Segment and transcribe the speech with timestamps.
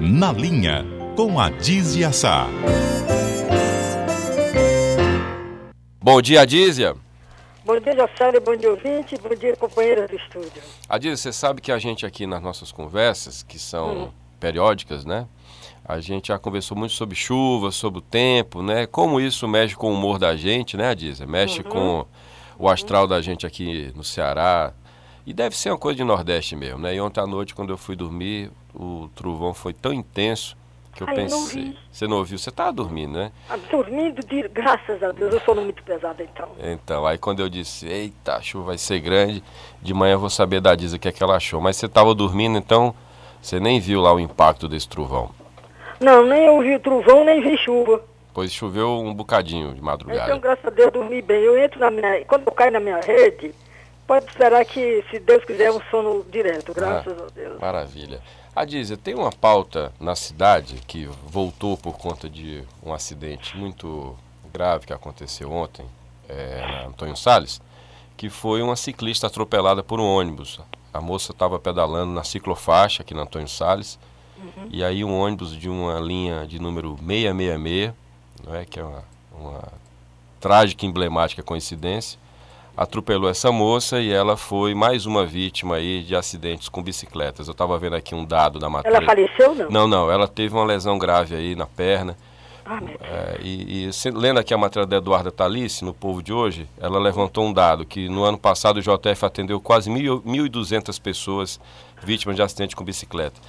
[0.00, 0.84] Na Linha,
[1.16, 2.46] com a Dizia Sá.
[6.00, 6.94] Bom dia, Adízia.
[7.64, 10.62] Bom dia, Jocélio, bom dia, ouvinte, bom dia, companheiras do estúdio.
[10.88, 14.10] Adízia, você sabe que a gente aqui nas nossas conversas, que são Hum.
[14.40, 15.26] periódicas, né?
[15.84, 18.86] A gente já conversou muito sobre chuva, sobre o tempo, né?
[18.86, 21.26] Como isso mexe com o humor da gente, né, Adízia?
[21.26, 22.06] Mexe com
[22.58, 24.72] o astral da gente aqui no Ceará.
[25.28, 26.94] E deve ser uma coisa de Nordeste mesmo, né?
[26.94, 30.56] E ontem à noite, quando eu fui dormir, o trovão foi tão intenso
[30.94, 31.64] que eu Ai, não pensei.
[31.64, 31.78] vi.
[31.92, 32.38] Você não ouviu?
[32.38, 33.30] Você estava dormindo, né?
[33.46, 36.48] Ah, Dormindo, de, graças a Deus, eu sou muito pesada então.
[36.58, 39.44] Então, aí quando eu disse, eita, a chuva vai ser grande,
[39.82, 41.60] de manhã eu vou saber da Diza o que é que ela achou.
[41.60, 42.94] Mas você estava dormindo, então
[43.42, 45.28] você nem viu lá o impacto desse trovão.
[46.00, 48.02] Não, nem ouvi trovão, nem vi chuva.
[48.32, 50.24] Pois choveu um bocadinho de madrugada.
[50.24, 51.42] Então, graças a Deus, dormi bem.
[51.42, 52.24] Eu entro na minha.
[52.24, 53.54] Quando eu caio na minha rede,
[54.08, 57.60] pode esperar que, se Deus quiser, é um sono direto, graças a Deus.
[57.60, 58.22] Maravilha.
[58.56, 64.16] A Dizia, tem uma pauta na cidade que voltou por conta de um acidente muito
[64.50, 65.84] grave que aconteceu ontem,
[66.26, 67.60] é, na Antônio Salles,
[68.16, 70.58] que foi uma ciclista atropelada por um ônibus.
[70.92, 73.98] A moça estava pedalando na ciclofaixa aqui na Antônio Salles,
[74.70, 77.92] e aí um ônibus de uma linha de número 666,
[78.44, 79.04] não é, que é uma,
[79.38, 79.64] uma
[80.40, 82.18] trágica e emblemática coincidência,
[82.78, 87.48] atropelou essa moça e ela foi mais uma vítima aí de acidentes com bicicletas.
[87.48, 88.98] Eu estava vendo aqui um dado da matéria.
[88.98, 89.68] Ela faleceu, não?
[89.68, 92.16] Não, não, ela teve uma lesão grave aí na perna.
[92.64, 92.78] Ah.
[93.00, 96.68] É, e, e se- lendo aqui a matéria da Eduarda Talice, no Povo de hoje,
[96.78, 101.58] ela levantou um dado que no ano passado o JF atendeu quase mil- 1.200 pessoas
[102.04, 103.40] vítimas de acidente com bicicleta.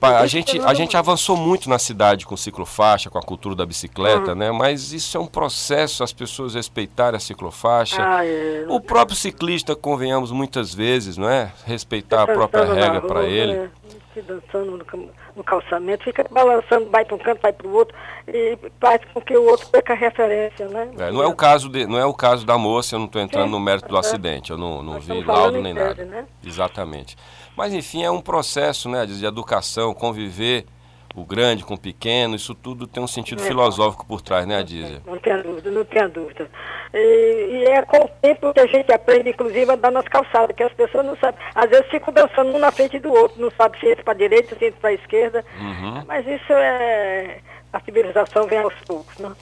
[0.00, 4.34] A gente, a gente avançou muito na cidade com ciclofaixa, com a cultura da bicicleta,
[4.34, 4.52] né?
[4.52, 7.96] Mas isso é um processo, as pessoas respeitarem a ciclofaixa.
[8.00, 8.66] Ah, é.
[8.68, 11.50] O próprio ciclista, convenhamos muitas vezes, não é?
[11.64, 13.70] Respeitar a própria Dançando na regra para ele.
[14.22, 17.96] Dançando no, no calçamento, fica balançando, vai para um canto, vai para o outro,
[18.28, 20.90] e faz com que o outro perca a referência, né?
[20.98, 23.20] É, não é o caso de, não é o caso da moça, eu não estou
[23.20, 24.00] entrando Sim, no mérito do é.
[24.00, 26.04] acidente, eu não, não Nós vi laudo em nem tese, nada.
[26.04, 26.26] né?
[26.44, 27.16] Exatamente.
[27.56, 30.66] Mas enfim, é um processo, né, de educação, conviver
[31.16, 33.46] o grande com o pequeno, isso tudo tem um sentido É.
[33.46, 35.00] filosófico por trás, né, Adízia?
[35.06, 36.48] Não tenha dúvida, não tenha dúvida.
[36.92, 40.54] E, e é com o tempo que a gente aprende, inclusive, a andar nas calçadas,
[40.54, 41.40] que as pessoas não sabem.
[41.54, 44.16] Às vezes ficam dançando um na frente do outro, não sabe se entra para a
[44.16, 45.44] direita, se entra para a esquerda.
[45.58, 46.04] Uhum.
[46.06, 47.40] Mas isso é.
[47.72, 49.32] A civilização vem aos poucos, né?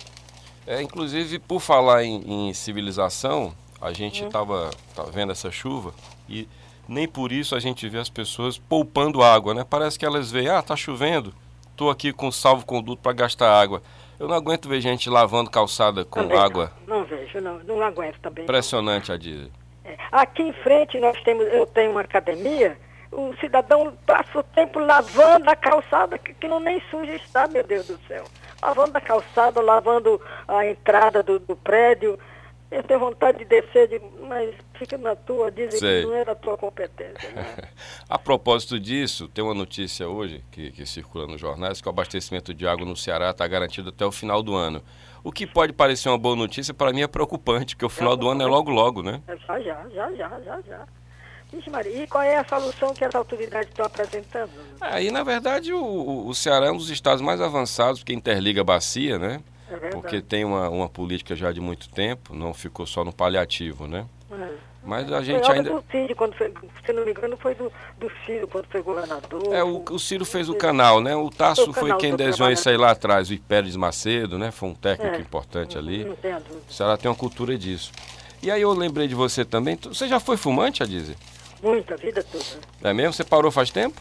[0.67, 4.71] É, inclusive, por falar em, em civilização, a gente estava
[5.13, 5.93] vendo essa chuva
[6.29, 6.49] e
[6.89, 9.65] nem por isso a gente vê as pessoas poupando água, né?
[9.69, 11.35] Parece que elas veem, ah, tá chovendo,
[11.77, 13.83] tô aqui com salvo-conduto para gastar água.
[14.19, 16.73] Eu não aguento ver gente lavando calçada com Também água.
[16.87, 18.45] Não, não vejo, não, não aguento também.
[18.45, 19.51] Impressionante, Adília.
[19.85, 19.97] É.
[20.13, 22.79] Aqui em frente nós temos, eu tenho uma academia,
[23.13, 27.65] o cidadão passa o tempo lavando a calçada, que, que não nem suja está, meu
[27.65, 28.25] Deus do céu.
[28.63, 32.19] Lavando a calçada, lavando a entrada do, do prédio.
[32.75, 36.01] Eu tenho vontade de descer, de, mas fica na tua, dizem Sei.
[36.03, 37.31] que não é da tua competência.
[37.31, 37.57] Né?
[38.09, 42.53] A propósito disso, tem uma notícia hoje que, que circula nos jornais que o abastecimento
[42.53, 44.83] de água no Ceará está garantido até o final do ano.
[45.23, 48.29] O que pode parecer uma boa notícia, para mim é preocupante, porque o final do
[48.29, 49.23] ano é logo logo, né?
[49.29, 50.87] É, Já, já, já, já, já, já.
[51.53, 54.51] Vixe, Maria, e qual é a solução que as autoridades estão apresentando?
[54.81, 58.63] Aí, na verdade, o, o- o Ceará é um dos estados mais avançados, porque interliga
[58.63, 59.41] a bacia, né?
[59.71, 59.89] É.
[59.91, 64.07] Porque tem uma, uma política já de muito tempo, não ficou só no paliativo, né?
[64.31, 64.49] É.
[64.85, 65.71] Mas a gente ainda...
[65.71, 66.53] do Cid, quando foi,
[66.85, 69.55] se não me engano, foi do, do Ciro, quando foi governador.
[69.55, 71.17] É, o, o Ciro fez o canal, né?
[71.17, 74.51] O Tasso foi quem desenhou isso aí lá atrás, o Pérez Macedo, né?
[74.51, 75.21] Foi um técnico É.
[75.21, 76.05] importante ali.
[76.05, 76.61] Não tenha dúvida.
[76.69, 77.91] O Ceará tem uma cultura disso.
[78.43, 79.79] E aí eu lembrei de você também.
[79.85, 81.17] Você já foi fumante, Adizia?
[81.63, 82.45] Muita vida toda.
[82.83, 83.15] É mesmo?
[83.15, 83.99] Você parou faz tempo?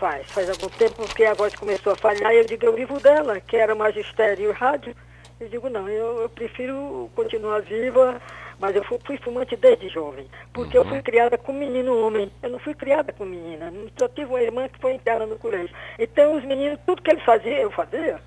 [0.00, 2.98] Faz, faz algum tempo, porque a voz começou a falhar, e eu digo, eu vivo
[2.98, 4.96] dela, que era magistério e rádio.
[5.38, 8.18] Eu digo, não, eu, eu prefiro continuar viva,
[8.58, 12.48] mas eu fui, fui fumante desde jovem, porque eu fui criada com menino homem, eu
[12.48, 13.70] não fui criada com menina.
[13.98, 15.76] Só tive uma irmã que foi interna no colégio.
[15.98, 18.18] Então os meninos, tudo que eles faziam, eu fazia.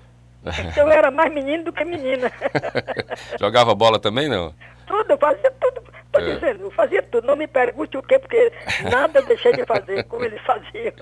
[0.70, 2.30] Então eu era mais menino do que menina.
[3.40, 4.54] Jogava bola também, não?
[4.86, 5.82] tudo, eu fazia tudo.
[6.18, 6.34] Estou É.
[6.34, 7.26] dizendo, eu fazia tudo.
[7.26, 8.52] Não me pergunte o quê, porque
[8.90, 10.92] nada eu deixei de fazer como eles faziam.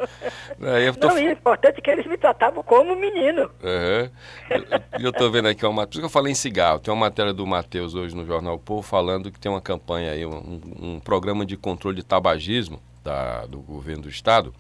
[0.62, 1.08] É, tô...
[1.08, 3.50] Não, e o importante é que eles me tratavam como menino.
[4.98, 5.86] E eu tô vendo aqui uma matéria.
[5.88, 6.78] Por isso que eu falei em cigarro.
[6.78, 10.24] Tem uma matéria do Matheus hoje no Jornal Povo falando que tem uma campanha aí,
[10.24, 14.54] um, um programa de controle de tabagismo da, do governo do estado,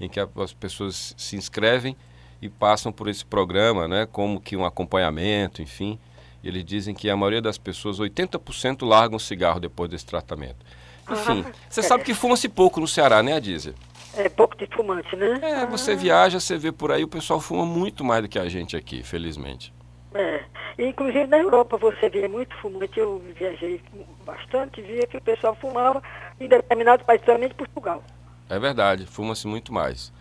[0.00, 1.96] em que as pessoas se inscrevem
[2.42, 4.06] e passam por esse programa, né?
[4.10, 5.98] Como que um acompanhamento, enfim.
[6.44, 10.64] E Eles dizem que a maioria das pessoas, 80% largam o cigarro depois desse tratamento.
[11.10, 13.74] Enfim, Ah, você sabe que fuma-se pouco no Ceará, né, Adízia?
[14.14, 15.40] É pouco de fumante, né?
[15.42, 18.46] É, você viaja, você vê por aí, o pessoal fuma muito mais do que a
[18.46, 19.72] gente aqui, felizmente.
[20.14, 20.44] É.
[20.78, 23.80] Inclusive na Europa você via muito fumante, eu viajei
[24.26, 26.02] bastante, via que o pessoal fumava
[26.38, 28.04] em determinados países, principalmente Portugal.
[28.50, 30.12] É verdade, fuma-se muito mais.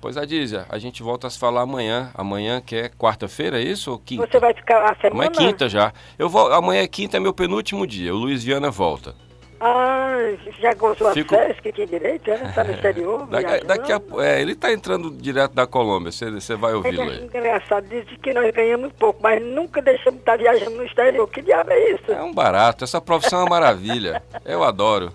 [0.00, 2.10] Pois a Dízia, a gente volta a se falar amanhã.
[2.14, 4.26] Amanhã que é quarta-feira, é isso ou quinta?
[4.26, 5.26] Você vai ficar a semana?
[5.26, 5.92] Amanhã é quinta já.
[6.18, 8.14] Eu vou, amanhã é quinta, é meu penúltimo dia.
[8.14, 9.14] O Luiz Viana volta.
[9.60, 10.16] Ah,
[10.60, 12.42] já gozou Fico- as férias que tinha direito, né?
[12.48, 13.66] Está no exterior, Daqui, viajando.
[13.66, 17.24] daqui a, é, ele está entrando direto da Colômbia, você, vai ouvi-lo É aí.
[17.24, 21.26] engraçado, diz que nós ganhamos pouco, mas nunca deixamos de estar viajando no exterior.
[21.30, 22.12] Que diabo é isso?
[22.12, 24.22] É um barato, essa profissão é uma maravilha.
[24.44, 25.14] Eu adoro.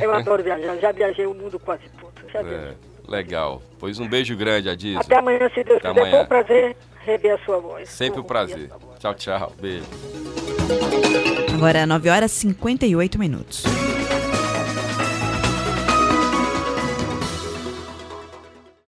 [0.00, 2.12] Eu adoro viajar, já viajei o mundo quase todo.
[2.32, 2.74] Já É.
[3.08, 3.62] legal.
[3.78, 5.00] Pois um beijo grande, Adízia.
[5.00, 6.00] Até amanhã, se Deus Até quiser.
[6.00, 6.10] amanhã.
[6.10, 7.88] Foi um prazer rever a sua voz.
[7.88, 8.70] Sempre um prazer.
[8.98, 9.52] Tchau, tchau.
[9.60, 9.84] Beijo.
[11.54, 13.64] Agora 9 horas e 58 minutos.